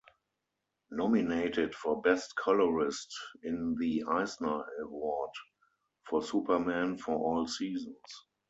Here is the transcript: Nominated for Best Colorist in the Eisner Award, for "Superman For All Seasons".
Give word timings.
Nominated 0.89 1.75
for 1.75 2.01
Best 2.01 2.35
Colorist 2.35 3.15
in 3.43 3.75
the 3.75 4.03
Eisner 4.09 4.63
Award, 4.83 5.29
for 6.05 6.23
"Superman 6.23 6.97
For 6.97 7.13
All 7.19 7.45
Seasons". 7.45 7.99